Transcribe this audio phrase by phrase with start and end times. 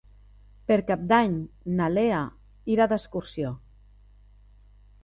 [0.71, 1.35] Per Cap d'Any
[1.81, 2.23] na Lea
[2.77, 3.55] irà d'excursió.